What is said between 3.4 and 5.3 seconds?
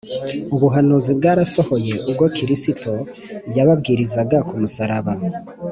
yababarizwaga ku musaraba